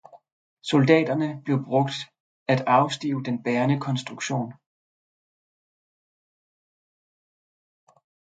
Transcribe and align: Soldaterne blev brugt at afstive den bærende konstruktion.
Soldaterne 0.69 1.41
blev 1.45 1.63
brugt 1.63 1.91
at 2.47 2.61
afstive 2.67 3.23
den 3.23 3.43
bærende 3.43 3.79
konstruktion. 3.79 4.53